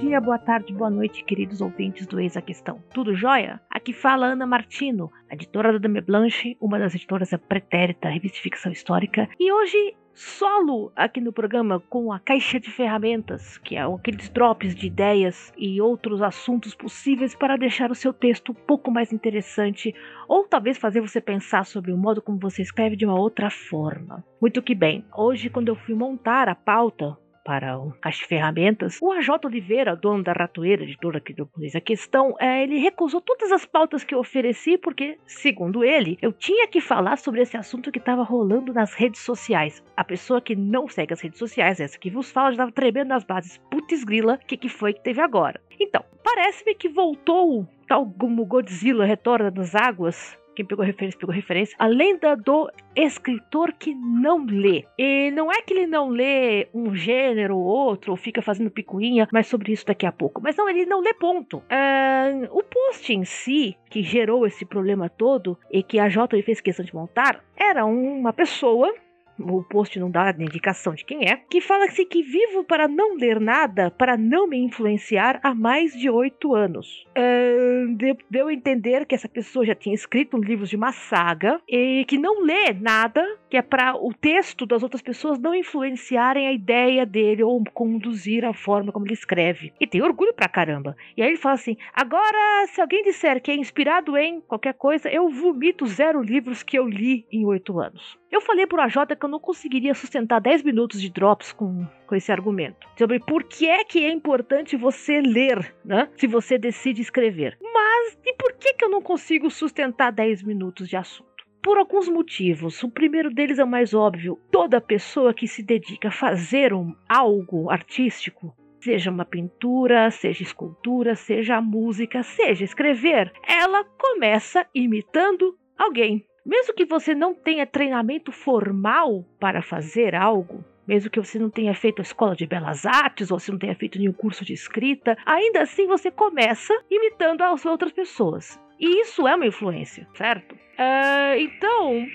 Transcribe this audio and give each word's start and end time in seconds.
dia, 0.00 0.20
boa 0.20 0.38
tarde, 0.38 0.74
boa 0.74 0.90
noite, 0.90 1.24
queridos 1.24 1.62
ouvintes 1.62 2.06
do 2.06 2.20
Eis 2.20 2.36
a 2.36 2.42
Questão. 2.42 2.82
Tudo 2.92 3.14
jóia? 3.14 3.58
Aqui 3.70 3.94
fala 3.94 4.26
Ana 4.26 4.46
Martino, 4.46 5.10
editora 5.30 5.72
da 5.72 5.78
Dame 5.78 6.02
Blanche, 6.02 6.54
uma 6.60 6.78
das 6.78 6.94
editoras 6.94 7.30
da 7.30 7.38
Pretérita, 7.38 8.10
revista 8.10 8.36
de 8.36 8.42
ficção 8.42 8.70
histórica. 8.70 9.26
E 9.40 9.50
hoje 9.50 9.96
solo 10.12 10.92
aqui 10.94 11.18
no 11.18 11.32
programa 11.32 11.80
com 11.88 12.12
a 12.12 12.18
caixa 12.18 12.60
de 12.60 12.70
ferramentas, 12.70 13.56
que 13.58 13.74
é 13.74 13.82
aqueles 13.82 14.28
drops 14.28 14.74
de 14.74 14.86
ideias 14.86 15.50
e 15.56 15.80
outros 15.80 16.20
assuntos 16.20 16.74
possíveis 16.74 17.34
para 17.34 17.56
deixar 17.56 17.90
o 17.90 17.94
seu 17.94 18.12
texto 18.12 18.52
um 18.52 18.54
pouco 18.54 18.90
mais 18.90 19.14
interessante 19.14 19.94
ou 20.28 20.46
talvez 20.46 20.76
fazer 20.76 21.00
você 21.00 21.22
pensar 21.22 21.64
sobre 21.64 21.90
o 21.90 21.96
modo 21.96 22.20
como 22.20 22.38
você 22.38 22.60
escreve 22.60 22.96
de 22.96 23.06
uma 23.06 23.18
outra 23.18 23.48
forma. 23.48 24.22
Muito 24.40 24.62
que 24.62 24.74
bem, 24.74 25.06
hoje 25.16 25.48
quando 25.48 25.68
eu 25.68 25.76
fui 25.76 25.94
montar 25.94 26.50
a 26.50 26.54
pauta 26.54 27.16
para 27.46 27.78
o 27.78 27.94
de 28.10 28.24
Ferramentas, 28.24 28.98
o 29.00 29.12
AJ 29.12 29.28
Oliveira, 29.44 29.94
dono 29.94 30.24
da 30.24 30.32
Ratoeira, 30.32 30.84
aqui 31.14 31.32
do 31.32 31.46
Polícia 31.46 31.80
Questão, 31.80 32.34
é, 32.40 32.64
ele 32.64 32.78
recusou 32.78 33.20
todas 33.20 33.52
as 33.52 33.64
pautas 33.64 34.02
que 34.02 34.12
eu 34.12 34.18
ofereci 34.18 34.76
porque, 34.76 35.16
segundo 35.24 35.84
ele, 35.84 36.18
eu 36.20 36.32
tinha 36.32 36.66
que 36.66 36.80
falar 36.80 37.16
sobre 37.18 37.42
esse 37.42 37.56
assunto 37.56 37.92
que 37.92 38.00
estava 38.00 38.24
rolando 38.24 38.72
nas 38.72 38.94
redes 38.94 39.20
sociais. 39.20 39.80
A 39.96 40.02
pessoa 40.02 40.40
que 40.40 40.56
não 40.56 40.88
segue 40.88 41.12
as 41.14 41.20
redes 41.20 41.38
sociais, 41.38 41.78
essa 41.78 41.96
que 41.96 42.10
vos 42.10 42.32
fala, 42.32 42.48
já 42.48 42.54
estava 42.54 42.72
tremendo 42.72 43.08
nas 43.08 43.22
bases. 43.22 43.58
Putz 43.70 44.02
grila, 44.02 44.34
o 44.34 44.46
que, 44.46 44.56
que 44.56 44.68
foi 44.68 44.92
que 44.92 45.02
teve 45.02 45.20
agora? 45.20 45.60
Então, 45.78 46.04
parece-me 46.24 46.74
que 46.74 46.88
voltou 46.88 47.68
tal 47.86 48.04
como 48.18 48.44
Godzilla 48.44 49.04
retorna 49.04 49.52
das 49.52 49.76
águas 49.76 50.36
quem 50.56 50.64
pegou 50.64 50.84
referência, 50.84 51.20
pegou 51.20 51.34
referência. 51.34 51.76
A 51.78 51.86
lenda 51.86 52.34
do 52.34 52.70
escritor 52.96 53.72
que 53.74 53.94
não 53.94 54.44
lê. 54.44 54.84
E 54.98 55.30
não 55.32 55.52
é 55.52 55.60
que 55.60 55.74
ele 55.74 55.86
não 55.86 56.08
lê 56.08 56.68
um 56.72 56.94
gênero 56.94 57.56
ou 57.56 57.64
outro, 57.64 58.12
ou 58.12 58.16
fica 58.16 58.40
fazendo 58.40 58.70
picuinha, 58.70 59.28
mas 59.30 59.46
sobre 59.46 59.72
isso 59.72 59.86
daqui 59.86 60.06
a 60.06 60.12
pouco. 60.12 60.40
Mas 60.42 60.56
não, 60.56 60.68
ele 60.68 60.86
não 60.86 61.00
lê 61.00 61.12
ponto. 61.14 61.58
Uh, 61.58 62.48
o 62.50 62.62
post 62.62 63.12
em 63.12 63.24
si, 63.24 63.76
que 63.90 64.02
gerou 64.02 64.46
esse 64.46 64.64
problema 64.64 65.08
todo, 65.08 65.58
e 65.70 65.82
que 65.82 65.98
a 65.98 66.08
Jota 66.08 66.40
fez 66.42 66.60
questão 66.60 66.84
de 66.84 66.94
montar, 66.94 67.44
era 67.56 67.84
uma 67.84 68.32
pessoa 68.32 68.92
o 69.38 69.62
post 69.62 69.98
não 69.98 70.10
dá 70.10 70.34
indicação 70.38 70.94
de 70.94 71.04
quem 71.04 71.28
é, 71.28 71.36
que 71.36 71.60
fala 71.60 71.86
assim 71.86 72.06
que 72.06 72.22
vivo 72.22 72.64
para 72.64 72.88
não 72.88 73.16
ler 73.16 73.40
nada, 73.40 73.90
para 73.90 74.16
não 74.16 74.46
me 74.48 74.58
influenciar 74.58 75.40
há 75.42 75.54
mais 75.54 75.92
de 75.92 76.08
oito 76.08 76.54
anos. 76.54 77.04
Uh, 77.16 77.94
deu, 77.96 78.16
deu 78.30 78.48
a 78.48 78.52
entender 78.52 79.06
que 79.06 79.14
essa 79.14 79.28
pessoa 79.28 79.64
já 79.64 79.74
tinha 79.74 79.94
escrito 79.94 80.36
livros 80.36 80.70
de 80.70 80.76
uma 80.76 80.92
saga 80.92 81.60
e 81.68 82.04
que 82.06 82.18
não 82.18 82.42
lê 82.42 82.72
nada, 82.72 83.22
que 83.48 83.56
é 83.56 83.62
para 83.62 83.96
o 83.96 84.12
texto 84.12 84.66
das 84.66 84.82
outras 84.82 85.02
pessoas 85.02 85.38
não 85.38 85.54
influenciarem 85.54 86.46
a 86.46 86.52
ideia 86.52 87.06
dele 87.06 87.42
ou 87.42 87.62
conduzir 87.72 88.44
a 88.44 88.52
forma 88.52 88.92
como 88.92 89.06
ele 89.06 89.14
escreve. 89.14 89.72
E 89.80 89.86
tem 89.86 90.02
orgulho 90.02 90.34
pra 90.34 90.48
caramba. 90.48 90.96
E 91.16 91.22
aí 91.22 91.28
ele 91.28 91.36
fala 91.36 91.54
assim: 91.54 91.76
agora, 91.94 92.66
se 92.68 92.80
alguém 92.80 93.02
disser 93.02 93.40
que 93.40 93.50
é 93.50 93.56
inspirado 93.56 94.16
em 94.16 94.40
qualquer 94.40 94.74
coisa, 94.74 95.08
eu 95.08 95.28
vomito 95.28 95.86
zero 95.86 96.22
livros 96.22 96.62
que 96.62 96.78
eu 96.78 96.88
li 96.88 97.26
em 97.30 97.44
oito 97.44 97.78
anos. 97.78 98.18
Eu 98.30 98.40
falei 98.40 98.66
pro 98.66 98.80
AJ 98.80 99.16
que 99.18 99.24
eu 99.24 99.28
não 99.28 99.38
conseguiria 99.38 99.94
sustentar 99.94 100.40
10 100.40 100.62
minutos 100.62 101.00
de 101.00 101.08
drops 101.08 101.52
com, 101.52 101.86
com 102.06 102.14
esse 102.14 102.32
argumento. 102.32 102.88
Sobre 102.98 103.20
por 103.20 103.44
que 103.44 103.68
é 103.68 103.84
que 103.84 104.04
é 104.04 104.10
importante 104.10 104.76
você 104.76 105.20
ler, 105.20 105.74
né? 105.84 106.08
Se 106.16 106.26
você 106.26 106.58
decide 106.58 107.00
escrever. 107.00 107.56
Mas 107.62 108.18
e 108.24 108.34
por 108.34 108.52
que, 108.54 108.74
que 108.74 108.84
eu 108.84 108.90
não 108.90 109.00
consigo 109.00 109.50
sustentar 109.50 110.10
10 110.10 110.42
minutos 110.42 110.88
de 110.88 110.96
assunto? 110.96 111.35
Por 111.66 111.78
alguns 111.78 112.08
motivos. 112.08 112.80
O 112.84 112.88
primeiro 112.88 113.28
deles 113.28 113.58
é 113.58 113.64
o 113.64 113.66
mais 113.66 113.92
óbvio. 113.92 114.38
Toda 114.52 114.80
pessoa 114.80 115.34
que 115.34 115.48
se 115.48 115.64
dedica 115.64 116.06
a 116.06 116.12
fazer 116.12 116.72
um, 116.72 116.94
algo 117.08 117.68
artístico 117.68 118.54
seja 118.80 119.10
uma 119.10 119.24
pintura, 119.24 120.08
seja 120.12 120.44
escultura, 120.44 121.16
seja 121.16 121.60
música, 121.60 122.22
seja 122.22 122.62
escrever, 122.62 123.32
ela 123.44 123.82
começa 123.82 124.64
imitando 124.72 125.58
alguém. 125.76 126.24
Mesmo 126.46 126.72
que 126.72 126.84
você 126.84 127.16
não 127.16 127.34
tenha 127.34 127.66
treinamento 127.66 128.30
formal 128.30 129.24
para 129.40 129.60
fazer 129.60 130.14
algo, 130.14 130.64
mesmo 130.86 131.10
que 131.10 131.20
você 131.20 131.38
não 131.38 131.50
tenha 131.50 131.74
feito 131.74 132.00
a 132.00 132.02
escola 132.02 132.36
de 132.36 132.46
belas 132.46 132.86
artes 132.86 133.30
ou 133.30 133.38
você 133.38 133.50
não 133.50 133.58
tenha 133.58 133.74
feito 133.74 133.98
nenhum 133.98 134.12
curso 134.12 134.44
de 134.44 134.52
escrita, 134.52 135.16
ainda 135.24 135.62
assim 135.62 135.86
você 135.86 136.10
começa 136.10 136.74
imitando 136.90 137.42
as 137.42 137.64
outras 137.64 137.92
pessoas. 137.92 138.60
E 138.78 139.00
isso 139.00 139.26
é 139.26 139.34
uma 139.34 139.46
influência, 139.46 140.06
certo? 140.14 140.54
Uh, 140.54 141.38
então, 141.38 142.06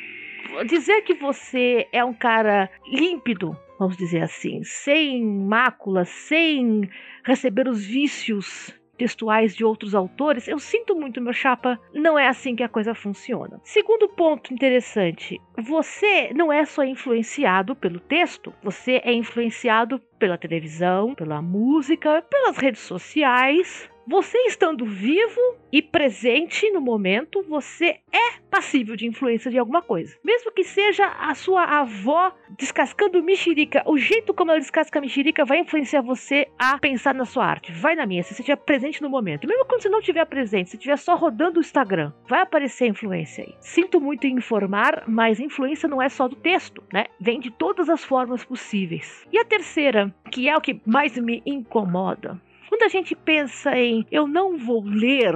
dizer 0.68 1.02
que 1.02 1.16
você 1.16 1.88
é 1.92 2.04
um 2.04 2.14
cara 2.14 2.70
límpido, 2.88 3.58
vamos 3.80 3.98
dizer 3.98 4.22
assim, 4.22 4.64
sem 4.64 5.26
máculas, 5.26 6.10
sem 6.10 6.90
receber 7.24 7.68
os 7.68 7.86
vícios 7.86 8.80
textuais 9.02 9.56
de 9.56 9.66
outros 9.66 9.96
autores, 9.96 10.48
eu 10.48 10.60
sinto 10.60 10.96
muito, 10.96 11.20
meu 11.20 11.34
chapa, 11.34 11.80
não 11.92 12.20
é 12.20 12.28
assim 12.28 12.56
que 12.56 12.62
a 12.62 12.70
coisa 12.70 12.94
funciona. 12.94 13.60
Segundo 13.64 14.08
ponto 14.08 14.54
interessante, 14.54 15.42
você 15.58 16.32
não 16.36 16.54
é 16.54 16.64
só 16.66 16.84
influenciado 16.84 17.76
pelo 17.76 18.00
texto, 18.00 18.54
você 18.62 19.02
é 19.04 19.12
influenciado 19.12 20.00
pela 20.20 20.38
televisão, 20.38 21.16
pela 21.16 21.42
música, 21.42 22.22
pelas 22.30 22.58
redes 22.58 22.82
sociais, 22.82 23.90
você 24.08 24.38
estando 24.48 24.86
vivo 24.86 25.40
e 25.72 25.82
presente 25.82 26.70
no 26.72 26.82
momento, 26.82 27.44
você 27.44 28.00
é 28.12 28.40
passível 28.50 28.96
de 28.96 29.08
influência 29.08 29.50
de 29.50 29.58
alguma 29.58 29.82
coisa. 29.82 30.16
Mesmo 30.24 30.52
que 30.52 30.64
seja 30.64 31.06
a 31.08 31.34
sua 31.34 31.64
avó 31.64 32.34
descascando 32.58 33.24
mexerica, 33.24 33.82
o 33.86 33.98
jeito 33.98 34.34
como 34.34 34.52
ela 34.52 34.60
descasca 34.60 35.00
a 35.00 35.02
mexerica 35.02 35.46
vai 35.46 35.60
influenciar 35.60 36.02
você 36.02 36.48
a 36.60 36.78
pensar 36.78 37.14
na 37.14 37.26
sua 37.26 37.46
arte. 37.46 37.72
Vai 37.72 37.96
na 37.96 38.06
minha, 38.06 38.24
se 38.24 38.34
você 38.34 38.42
estiver 38.42 38.58
presente 38.58 39.02
no 39.02 39.10
momento. 39.10 39.48
Mesmo 39.48 39.66
quando 39.66 39.82
você 39.82 39.90
não 39.90 40.00
estiver 40.00 40.26
presente, 40.26 40.72
se 40.72 40.76
estiver 40.76 40.98
só 40.98 41.16
rodando 41.16 41.60
o 41.60 41.62
Instagram, 41.62 42.12
vai 42.28 42.42
aparecer 42.42 42.88
influência 42.88 43.46
aí. 43.46 43.56
Sinto 43.60 44.02
muito 44.02 44.28
em 44.28 44.36
informar, 44.36 45.04
mas 45.08 45.40
influência 45.40 45.88
não 45.88 46.02
é 46.02 46.10
só 46.10 46.28
do 46.28 46.36
texto, 46.36 46.84
né? 46.92 47.06
Vem 47.20 47.40
de 47.40 47.52
todas 47.52 47.90
as 47.90 48.04
formas 48.04 48.44
possíveis. 48.44 49.26
E 49.32 49.38
a 49.38 49.46
terceira, 49.46 50.14
que 50.30 50.50
é 50.50 50.58
o 50.58 50.62
que 50.62 50.82
mais 50.86 51.18
me 51.18 51.42
incomoda, 51.46 52.40
quando 52.82 52.90
a 52.90 52.98
gente 52.98 53.16
pensa 53.16 53.78
em 53.78 54.08
eu 54.12 54.26
não 54.26 54.58
vou 54.58 54.84
ler 54.84 55.36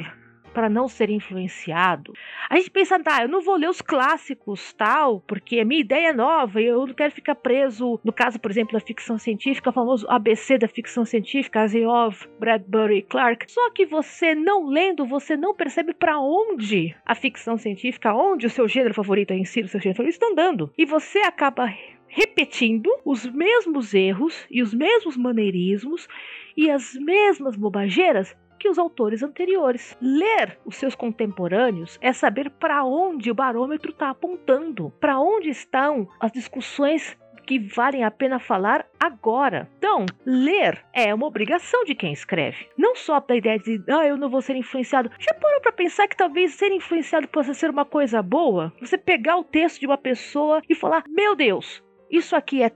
para 0.52 0.70
não 0.70 0.88
ser 0.88 1.10
influenciado. 1.10 2.14
A 2.50 2.56
gente 2.56 2.72
pensa, 2.72 2.98
tá, 2.98 3.22
eu 3.22 3.28
não 3.28 3.42
vou 3.42 3.58
ler 3.58 3.70
os 3.70 3.82
clássicos, 3.82 4.72
tal, 4.74 5.20
porque 5.20 5.60
a 5.60 5.66
minha 5.66 5.82
ideia 5.82 6.08
é 6.08 6.14
nova 6.14 6.62
e 6.62 6.66
eu 6.66 6.88
não 6.88 6.94
quero 6.94 7.12
ficar 7.12 7.36
preso, 7.36 8.00
no 8.04 8.14
caso, 8.14 8.40
por 8.40 8.50
exemplo, 8.50 8.72
da 8.72 8.80
ficção 8.80 9.18
científica, 9.18 9.70
o 9.70 9.74
famoso 9.74 10.08
ABC 10.10 10.58
da 10.58 10.68
ficção 10.68 11.04
científica, 11.04 11.62
Asimov, 11.62 12.26
Bradbury, 12.40 13.02
Clark. 13.02 13.52
Só 13.52 13.70
que 13.72 13.86
você 13.86 14.34
não 14.34 14.66
lendo, 14.70 15.06
você 15.06 15.36
não 15.36 15.54
percebe 15.54 15.94
para 15.94 16.18
onde 16.20 16.96
a 17.06 17.14
ficção 17.14 17.58
científica, 17.58 18.16
onde 18.16 18.48
o 18.48 18.50
seu 18.50 18.66
gênero 18.66 18.94
favorito 18.94 19.32
é 19.32 19.36
em 19.36 19.46
si, 19.46 19.60
o 19.60 19.68
seu 19.68 19.82
gênero 19.82 19.98
favorito, 19.98 20.16
está 20.16 20.28
andando. 20.28 20.72
E 20.78 20.86
você 20.86 21.20
acaba 21.20 21.70
repetindo 22.16 22.90
os 23.04 23.26
mesmos 23.26 23.94
erros 23.94 24.48
e 24.50 24.64
os 24.64 24.74
mesmos 24.74 25.18
maneirismos 25.18 26.08
e 26.56 26.72
as 26.72 26.94
mesmas 26.94 27.58
bobageiras 27.58 28.34
que 28.58 28.70
os 28.70 28.80
autores 28.80 29.22
anteriores. 29.22 29.98
Ler 30.02 30.58
os 30.66 30.78
seus 30.78 30.96
contemporâneos 30.96 32.00
é 32.02 32.14
saber 32.14 32.50
para 32.52 32.86
onde 32.86 33.30
o 33.30 33.36
barômetro 33.36 33.92
está 33.92 34.12
apontando, 34.12 34.94
para 34.98 35.20
onde 35.20 35.50
estão 35.50 36.08
as 36.18 36.32
discussões 36.32 37.18
que 37.46 37.60
valem 37.60 38.06
a 38.06 38.10
pena 38.10 38.40
falar 38.40 38.86
agora. 38.98 39.70
Então, 39.78 40.06
ler 40.26 40.84
é 40.94 41.14
uma 41.14 41.28
obrigação 41.28 41.84
de 41.84 41.94
quem 41.94 42.14
escreve. 42.14 42.66
Não 42.78 42.96
só 42.96 43.20
da 43.20 43.36
ideia 43.36 43.60
de, 43.60 43.84
ah, 43.90 44.08
eu 44.08 44.16
não 44.16 44.30
vou 44.30 44.42
ser 44.42 44.56
influenciado. 44.56 45.12
Já 45.20 45.34
parou 45.34 45.60
para 45.60 45.74
pensar 45.74 46.08
que 46.08 46.18
talvez 46.18 46.54
ser 46.54 46.72
influenciado 46.72 47.28
possa 47.28 47.54
ser 47.54 47.70
uma 47.70 47.86
coisa 47.86 48.22
boa? 48.24 48.74
Você 48.80 48.98
pegar 48.98 49.38
o 49.38 49.44
texto 49.44 49.82
de 49.82 49.86
uma 49.86 49.98
pessoa 49.98 50.62
e 50.68 50.74
falar, 50.74 51.04
meu 51.08 51.36
Deus, 51.36 51.84
isso 52.18 52.36
aqui 52.36 52.64
é 52.64 52.72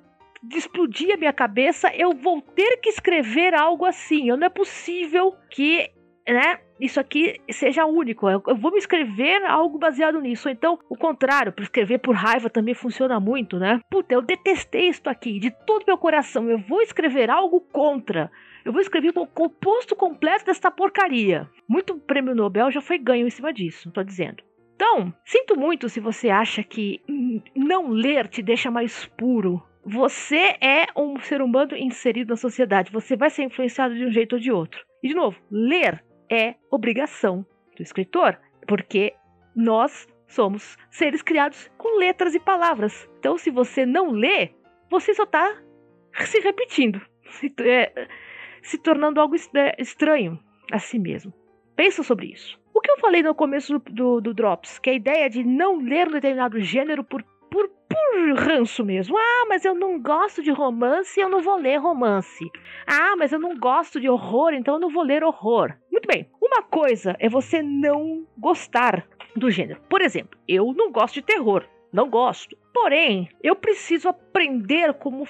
explodir 0.53 1.13
a 1.13 1.17
minha 1.17 1.33
cabeça, 1.33 1.93
eu 1.93 2.13
vou 2.13 2.41
ter 2.41 2.77
que 2.77 2.89
escrever 2.89 3.53
algo 3.53 3.85
assim. 3.85 4.27
Não 4.27 4.45
é 4.45 4.49
possível 4.49 5.35
que, 5.49 5.89
né, 6.27 6.59
isso 6.79 6.99
aqui 6.99 7.39
seja 7.51 7.85
único. 7.85 8.29
Eu, 8.29 8.41
eu 8.47 8.55
vou 8.55 8.71
me 8.71 8.77
escrever 8.77 9.43
algo 9.45 9.77
baseado 9.77 10.21
nisso. 10.21 10.47
Então, 10.49 10.79
o 10.89 10.95
contrário, 10.95 11.51
para 11.51 11.63
escrever 11.63 11.99
por 11.99 12.15
raiva 12.15 12.49
também 12.49 12.73
funciona 12.73 13.19
muito, 13.19 13.59
né? 13.59 13.81
Puta, 13.89 14.13
eu 14.13 14.21
detestei 14.21 14.87
isso 14.87 15.07
aqui 15.09 15.39
de 15.39 15.51
todo 15.65 15.85
meu 15.85 15.97
coração. 15.97 16.49
Eu 16.49 16.59
vou 16.59 16.81
escrever 16.81 17.29
algo 17.29 17.59
contra. 17.59 18.31
Eu 18.63 18.71
vou 18.71 18.81
escrever 18.81 19.11
o 19.15 19.25
composto 19.25 19.95
completo 19.95 20.45
desta 20.45 20.71
porcaria. 20.71 21.49
Muito 21.67 21.97
prêmio 21.97 22.35
Nobel 22.35 22.71
já 22.71 22.81
foi 22.81 22.97
ganho 22.97 23.27
em 23.27 23.31
cima 23.31 23.51
disso, 23.51 23.91
tô 23.91 24.03
dizendo. 24.03 24.48
Então, 24.79 25.13
sinto 25.25 25.59
muito 25.59 25.89
se 25.89 25.99
você 25.99 26.29
acha 26.29 26.63
que 26.63 27.01
não 27.53 27.89
ler 27.89 28.29
te 28.29 28.41
deixa 28.41 28.71
mais 28.71 29.05
puro. 29.05 29.61
Você 29.83 30.55
é 30.61 30.87
um 30.95 31.19
ser 31.19 31.41
humano 31.41 31.75
inserido 31.75 32.29
na 32.29 32.37
sociedade. 32.37 32.89
Você 32.93 33.17
vai 33.17 33.29
ser 33.29 33.43
influenciado 33.43 33.93
de 33.93 34.05
um 34.05 34.09
jeito 34.09 34.37
ou 34.37 34.39
de 34.39 34.53
outro. 34.53 34.79
E, 35.03 35.09
de 35.09 35.13
novo, 35.13 35.37
ler 35.51 36.01
é 36.31 36.55
obrigação 36.71 37.45
do 37.75 37.83
escritor, 37.83 38.39
porque 38.69 39.13
nós 39.53 40.07
somos 40.25 40.77
seres 40.89 41.21
criados 41.21 41.69
com 41.77 41.99
letras 41.99 42.33
e 42.33 42.39
palavras. 42.39 43.09
Então, 43.19 43.37
se 43.37 43.51
você 43.51 43.85
não 43.85 44.11
lê, 44.11 44.51
você 44.89 45.13
só 45.13 45.23
está 45.23 45.61
se 46.23 46.39
repetindo. 46.39 47.01
É, 47.65 48.07
se 48.61 48.77
tornando 48.77 49.19
algo 49.19 49.35
estranho 49.77 50.39
a 50.71 50.79
si 50.79 50.97
mesmo. 50.97 51.33
Pensa 51.75 52.01
sobre 52.01 52.27
isso. 52.27 52.57
Que 52.89 52.93
eu 52.93 53.01
falei 53.01 53.21
no 53.21 53.35
começo 53.35 53.77
do, 53.77 54.19
do, 54.19 54.33
Drops, 54.33 54.79
que 54.79 54.89
a 54.89 54.93
ideia 54.93 55.29
de 55.29 55.43
não 55.43 55.77
ler 55.77 56.07
um 56.07 56.13
determinado 56.13 56.59
gênero 56.59 57.03
por, 57.03 57.23
por, 57.47 57.69
por 57.69 58.33
ranço 58.35 58.83
mesmo. 58.83 59.15
Ah, 59.15 59.45
mas 59.47 59.63
eu 59.63 59.75
não 59.75 60.01
gosto 60.01 60.41
de 60.41 60.49
romance, 60.49 61.19
eu 61.19 61.29
não 61.29 61.39
vou 61.39 61.55
ler 61.57 61.77
romance. 61.77 62.43
Ah, 62.87 63.13
mas 63.15 63.31
eu 63.31 63.37
não 63.37 63.55
gosto 63.59 63.99
de 63.99 64.09
horror, 64.09 64.55
então 64.55 64.73
eu 64.73 64.79
não 64.79 64.89
vou 64.89 65.03
ler 65.03 65.23
horror. 65.23 65.75
Muito 65.91 66.07
bem. 66.07 66.27
Uma 66.41 66.63
coisa 66.63 67.15
é 67.19 67.29
você 67.29 67.61
não 67.61 68.25
gostar 68.35 69.07
do 69.35 69.51
gênero. 69.51 69.79
Por 69.87 70.01
exemplo, 70.01 70.39
eu 70.47 70.73
não 70.75 70.91
gosto 70.91 71.13
de 71.13 71.21
terror. 71.21 71.63
Não 71.93 72.09
gosto. 72.09 72.57
Porém, 72.73 73.29
eu 73.43 73.55
preciso 73.55 74.09
aprender 74.09 74.95
como 74.95 75.27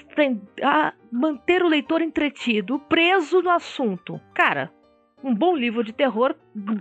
a 0.62 0.94
manter 1.12 1.62
o 1.62 1.68
leitor 1.68 2.00
entretido, 2.00 2.78
preso 2.78 3.42
no 3.42 3.50
assunto. 3.50 4.18
Cara, 4.34 4.72
um 5.22 5.34
bom 5.34 5.54
livro 5.54 5.84
de 5.84 5.92
terror, 5.92 6.34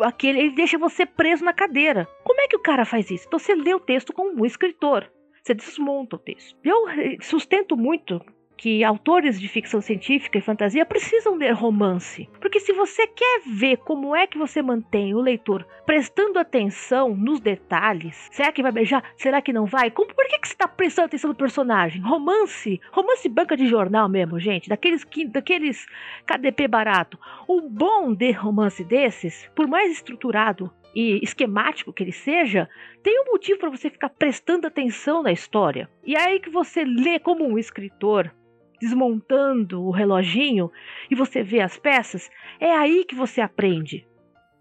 aquele 0.03 0.39
ele 0.39 0.55
deixa 0.55 0.77
você 0.77 1.05
preso 1.05 1.43
na 1.43 1.53
cadeira. 1.53 2.07
Como 2.23 2.41
é 2.41 2.47
que 2.47 2.55
o 2.55 2.61
cara 2.61 2.85
faz 2.85 3.09
isso? 3.11 3.25
Então 3.27 3.39
você 3.39 3.55
lê 3.55 3.73
o 3.73 3.79
texto 3.79 4.13
como 4.13 4.41
um 4.41 4.45
escritor. 4.45 5.11
Você 5.43 5.53
desmonta 5.53 6.15
o 6.15 6.19
texto. 6.19 6.57
Eu 6.63 6.85
sustento 7.21 7.75
muito 7.75 8.21
que 8.59 8.83
autores 8.83 9.39
de 9.39 9.47
ficção 9.47 9.79
científica 9.79 10.37
e 10.37 10.41
fantasia 10.41 10.85
precisam 10.85 11.35
ler 11.35 11.53
romance. 11.53 12.29
Porque 12.41 12.59
se 12.59 12.73
você 12.73 13.07
quer 13.07 13.41
ver 13.47 13.77
como 13.77 14.13
é 14.13 14.27
que 14.27 14.37
você 14.37 14.61
mantém 14.61 15.15
o 15.15 15.21
leitor 15.21 15.65
prestando 15.85 16.37
atenção 16.37 17.15
nos 17.15 17.39
detalhes, 17.39 18.27
será 18.29 18.51
que 18.51 18.61
vai 18.61 18.73
beijar? 18.73 19.01
Será 19.15 19.41
que 19.41 19.53
não 19.53 19.65
vai? 19.65 19.89
Como, 19.89 20.13
por 20.13 20.27
que, 20.27 20.39
que 20.39 20.47
você 20.47 20.55
está 20.55 20.67
prestando 20.67 21.05
atenção 21.05 21.29
no 21.29 21.35
personagem? 21.35 22.01
Romance, 22.01 22.81
romance 22.91 23.29
banca 23.29 23.55
de 23.55 23.65
jornal 23.65 24.09
mesmo, 24.09 24.37
gente, 24.37 24.67
daqueles, 24.67 25.07
daqueles 25.29 25.87
KDP 26.25 26.67
barato. 26.67 27.17
O 27.47 27.61
bom 27.61 28.13
de 28.13 28.31
romance 28.31 28.83
desses, 28.83 29.49
por 29.55 29.69
mais 29.69 29.89
estruturado 29.89 30.69
e 30.93 31.19
esquemático 31.23 31.93
que 31.93 32.03
ele 32.03 32.11
seja, 32.11 32.69
tem 33.01 33.21
um 33.21 33.31
motivo 33.31 33.59
para 33.59 33.69
você 33.69 33.89
ficar 33.89 34.09
prestando 34.09 34.67
atenção 34.67 35.23
na 35.23 35.31
história. 35.31 35.89
E 36.05 36.15
é 36.15 36.19
aí 36.19 36.39
que 36.39 36.49
você 36.49 36.83
lê 36.83 37.19
como 37.19 37.45
um 37.45 37.57
escritor, 37.57 38.31
desmontando 38.79 39.83
o 39.83 39.91
reloginho 39.91 40.71
e 41.09 41.15
você 41.15 41.43
vê 41.43 41.61
as 41.61 41.77
peças, 41.77 42.29
é 42.59 42.71
aí 42.71 43.05
que 43.05 43.15
você 43.15 43.41
aprende. 43.41 44.07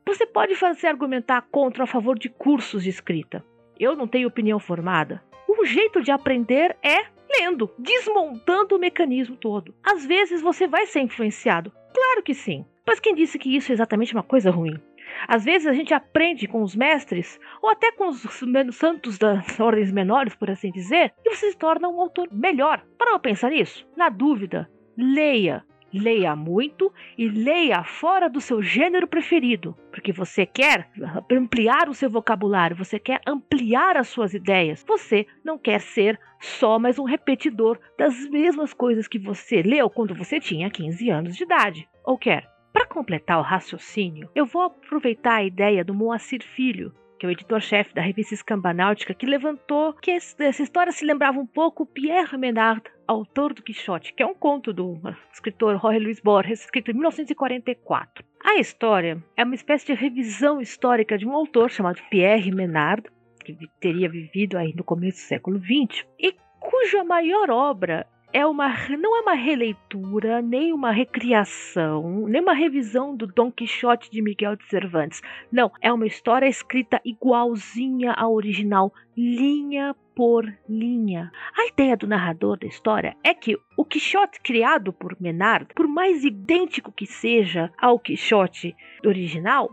Você 0.06 0.26
pode 0.26 0.54
fazer 0.54 0.86
argumentar 0.86 1.42
contra 1.50 1.82
ou 1.82 1.84
a 1.84 1.86
favor 1.86 2.18
de 2.18 2.28
cursos 2.28 2.82
de 2.82 2.90
escrita. 2.90 3.44
Eu 3.78 3.94
não 3.94 4.08
tenho 4.08 4.28
opinião 4.28 4.58
formada. 4.58 5.22
O 5.46 5.64
jeito 5.64 6.02
de 6.02 6.10
aprender 6.10 6.76
é 6.82 7.06
lendo, 7.38 7.70
desmontando 7.78 8.76
o 8.76 8.78
mecanismo 8.78 9.36
todo. 9.36 9.74
Às 9.82 10.06
vezes 10.06 10.40
você 10.40 10.66
vai 10.66 10.86
ser 10.86 11.00
influenciado. 11.00 11.72
Claro 11.92 12.22
que 12.22 12.34
sim. 12.34 12.64
Mas 12.86 13.00
quem 13.00 13.14
disse 13.14 13.38
que 13.38 13.54
isso 13.54 13.70
é 13.70 13.74
exatamente 13.74 14.14
uma 14.14 14.22
coisa 14.22 14.50
ruim? 14.50 14.80
Às 15.26 15.44
vezes 15.44 15.66
a 15.66 15.72
gente 15.72 15.92
aprende 15.92 16.46
com 16.46 16.62
os 16.62 16.76
mestres, 16.76 17.38
ou 17.62 17.70
até 17.70 17.90
com 17.92 18.08
os 18.08 18.26
santos 18.72 19.18
das 19.18 19.58
ordens 19.58 19.90
menores, 19.90 20.34
por 20.34 20.50
assim 20.50 20.70
dizer, 20.70 21.12
e 21.24 21.34
você 21.34 21.50
se 21.50 21.58
torna 21.58 21.88
um 21.88 22.00
autor 22.00 22.28
melhor. 22.30 22.84
Para 22.96 23.18
pensar 23.18 23.50
nisso? 23.50 23.86
Na 23.96 24.08
dúvida, 24.08 24.70
leia. 24.96 25.64
Leia 25.92 26.36
muito 26.36 26.92
e 27.16 27.26
leia 27.28 27.82
fora 27.82 28.28
do 28.28 28.42
seu 28.42 28.60
gênero 28.62 29.06
preferido, 29.06 29.74
porque 29.90 30.12
você 30.12 30.44
quer 30.44 30.86
ampliar 31.32 31.88
o 31.88 31.94
seu 31.94 32.10
vocabulário, 32.10 32.76
você 32.76 32.98
quer 32.98 33.22
ampliar 33.26 33.96
as 33.96 34.08
suas 34.08 34.34
ideias. 34.34 34.84
Você 34.86 35.26
não 35.42 35.56
quer 35.56 35.80
ser 35.80 36.20
só 36.38 36.78
mais 36.78 36.98
um 36.98 37.04
repetidor 37.04 37.78
das 37.98 38.28
mesmas 38.28 38.74
coisas 38.74 39.08
que 39.08 39.18
você 39.18 39.62
leu 39.62 39.88
quando 39.88 40.14
você 40.14 40.38
tinha 40.38 40.70
15 40.70 41.08
anos 41.08 41.34
de 41.34 41.44
idade. 41.44 41.88
Ou 42.04 42.18
quer 42.18 42.57
para 42.72 42.86
completar 42.86 43.38
o 43.38 43.42
raciocínio, 43.42 44.30
eu 44.34 44.46
vou 44.46 44.62
aproveitar 44.62 45.36
a 45.36 45.44
ideia 45.44 45.84
do 45.84 45.94
Moacir 45.94 46.42
Filho, 46.44 46.92
que 47.18 47.26
é 47.26 47.28
o 47.28 47.32
editor-chefe 47.32 47.94
da 47.94 48.00
revista 48.00 48.34
Escambanáutica, 48.34 49.12
que 49.12 49.26
levantou 49.26 49.92
que 49.94 50.12
essa 50.12 50.62
história 50.62 50.92
se 50.92 51.04
lembrava 51.04 51.38
um 51.38 51.46
pouco 51.46 51.84
Pierre 51.84 52.38
Menard, 52.38 52.82
autor 53.06 53.52
do 53.52 53.62
Quixote, 53.62 54.12
que 54.12 54.22
é 54.22 54.26
um 54.26 54.34
conto 54.34 54.72
do 54.72 55.00
escritor 55.32 55.80
Jorge 55.80 55.98
Luis 55.98 56.20
Borges, 56.20 56.60
escrito 56.60 56.90
em 56.90 56.94
1944. 56.94 58.24
A 58.44 58.56
história 58.56 59.22
é 59.36 59.42
uma 59.42 59.54
espécie 59.54 59.86
de 59.86 59.94
revisão 59.94 60.60
histórica 60.60 61.18
de 61.18 61.26
um 61.26 61.34
autor 61.34 61.70
chamado 61.70 62.00
Pierre 62.08 62.52
Menard, 62.52 63.04
que 63.44 63.56
teria 63.80 64.08
vivido 64.08 64.56
aí 64.56 64.72
no 64.76 64.84
começo 64.84 65.18
do 65.18 65.28
século 65.28 65.58
XX, 65.58 66.06
e 66.18 66.36
cuja 66.60 67.02
maior 67.02 67.50
obra 67.50 68.06
é 68.32 68.44
uma, 68.44 68.68
não 68.98 69.16
é 69.16 69.20
uma 69.20 69.34
releitura, 69.34 70.42
nem 70.42 70.72
uma 70.72 70.90
recriação, 70.90 72.26
nem 72.28 72.40
uma 72.40 72.52
revisão 72.52 73.16
do 73.16 73.26
Dom 73.26 73.50
Quixote 73.50 74.10
de 74.10 74.20
Miguel 74.20 74.56
de 74.56 74.64
Cervantes. 74.68 75.22
Não, 75.50 75.70
é 75.80 75.92
uma 75.92 76.06
história 76.06 76.46
escrita 76.46 77.00
igualzinha 77.04 78.12
à 78.12 78.28
original, 78.28 78.92
linha 79.16 79.94
por 80.14 80.44
linha. 80.68 81.30
A 81.56 81.66
ideia 81.68 81.96
do 81.96 82.06
narrador 82.06 82.58
da 82.58 82.66
história 82.66 83.16
é 83.24 83.32
que 83.32 83.56
o 83.76 83.84
Quixote 83.84 84.40
criado 84.40 84.92
por 84.92 85.16
Menard, 85.20 85.68
por 85.74 85.86
mais 85.86 86.24
idêntico 86.24 86.92
que 86.92 87.06
seja 87.06 87.72
ao 87.80 87.98
Quixote 87.98 88.76
original, 89.04 89.70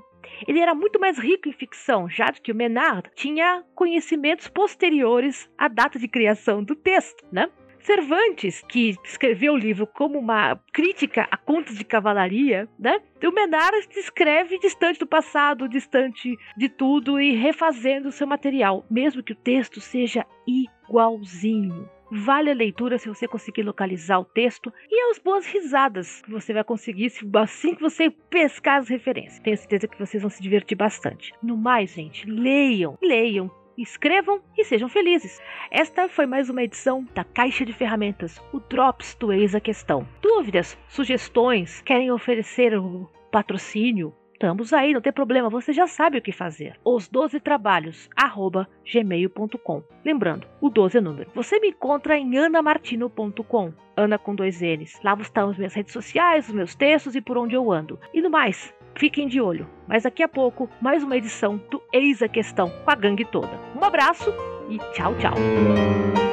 ele 0.47 0.59
era 0.59 0.73
muito 0.73 0.99
mais 0.99 1.17
rico 1.19 1.49
em 1.49 1.53
ficção, 1.53 2.09
já 2.09 2.31
que 2.31 2.51
o 2.51 2.55
Menard 2.55 3.09
tinha 3.15 3.63
conhecimentos 3.75 4.47
posteriores 4.47 5.49
à 5.57 5.67
data 5.67 5.99
de 5.99 6.07
criação 6.07 6.63
do 6.63 6.75
texto, 6.75 7.25
né? 7.31 7.49
Cervantes, 7.85 8.63
que 8.67 8.95
escreveu 9.03 9.53
o 9.53 9.57
livro 9.57 9.85
como 9.85 10.17
uma 10.17 10.59
crítica 10.73 11.27
a 11.29 11.37
contos 11.37 11.77
de 11.77 11.83
cavalaria, 11.83 12.67
né? 12.79 12.99
O 13.23 13.31
Menard 13.31 13.87
escreve 13.95 14.57
distante 14.57 14.99
do 14.99 15.05
passado, 15.05 15.69
distante 15.69 16.35
de 16.57 16.67
tudo 16.67 17.21
e 17.21 17.35
refazendo 17.35 18.09
o 18.09 18.11
seu 18.11 18.25
material, 18.25 18.83
mesmo 18.89 19.21
que 19.21 19.33
o 19.33 19.35
texto 19.35 19.79
seja 19.79 20.25
igualzinho. 20.47 21.87
Vale 22.11 22.49
a 22.49 22.55
leitura 22.55 22.97
se 22.97 23.07
você 23.07 23.27
conseguir 23.27 23.61
localizar 23.61 24.19
o 24.19 24.25
texto 24.25 24.73
e 24.89 25.11
as 25.11 25.19
boas 25.19 25.45
risadas 25.45 26.23
que 26.23 26.31
você 26.31 26.53
vai 26.53 26.63
conseguir 26.63 27.11
assim 27.35 27.75
que 27.75 27.81
você 27.81 28.09
pescar 28.09 28.79
as 28.79 28.89
referências. 28.89 29.39
Tenho 29.39 29.57
certeza 29.57 29.87
que 29.87 29.99
vocês 29.99 30.23
vão 30.23 30.29
se 30.29 30.41
divertir 30.41 30.75
bastante. 30.75 31.33
No 31.41 31.55
mais, 31.55 31.93
gente, 31.93 32.27
leiam, 32.27 32.97
leiam, 32.99 33.51
escrevam 33.77 34.41
e 34.57 34.63
sejam 34.63 34.89
felizes. 34.89 35.41
Esta 35.69 36.07
foi 36.07 36.25
mais 36.25 36.49
uma 36.49 36.63
edição 36.63 37.07
da 37.13 37.23
Caixa 37.23 37.65
de 37.65 37.73
Ferramentas, 37.73 38.41
o 38.53 38.59
Drops 38.59 39.15
do 39.15 39.31
Eis 39.31 39.55
a 39.55 39.59
Questão. 39.59 40.07
Dúvidas, 40.21 40.77
sugestões, 40.87 41.81
querem 41.81 42.11
oferecer 42.11 42.77
o 42.77 43.09
patrocínio? 43.31 44.13
Estamos 44.35 44.73
aí, 44.73 44.93
não 44.93 44.99
tem 44.99 45.13
problema, 45.13 45.49
você 45.49 45.71
já 45.71 45.87
sabe 45.87 46.17
o 46.17 46.21
que 46.21 46.31
fazer. 46.31 46.77
Os 46.83 47.07
12 47.07 47.39
trabalhos, 47.39 48.09
arroba 48.17 48.67
gmail.com. 48.83 49.81
Lembrando, 50.03 50.45
o 50.59 50.69
12 50.69 50.97
é 50.97 51.01
número. 51.01 51.31
Você 51.33 51.57
me 51.59 51.69
encontra 51.69 52.17
em 52.17 52.37
anamartino.com, 52.37 53.73
Ana 53.95 54.17
com 54.17 54.35
dois 54.35 54.59
N's. 54.61 54.99
Lá 55.03 55.17
estão 55.21 55.49
as 55.49 55.57
minhas 55.57 55.73
redes 55.73 55.93
sociais, 55.93 56.49
os 56.49 56.53
meus 56.53 56.75
textos 56.75 57.15
e 57.15 57.21
por 57.21 57.37
onde 57.37 57.55
eu 57.55 57.71
ando. 57.71 57.97
E 58.13 58.21
no 58.21 58.29
mais, 58.29 58.73
Fiquem 58.95 59.27
de 59.27 59.41
olho, 59.41 59.67
mas 59.87 60.03
daqui 60.03 60.23
a 60.23 60.27
pouco, 60.27 60.69
mais 60.79 61.03
uma 61.03 61.17
edição 61.17 61.57
do 61.69 61.81
Eis 61.91 62.21
a 62.21 62.29
Questão 62.29 62.69
com 62.69 62.91
a 62.91 62.95
gangue 62.95 63.25
toda. 63.25 63.59
Um 63.75 63.83
abraço 63.83 64.33
e 64.69 64.77
tchau, 64.93 65.13
tchau. 65.15 66.24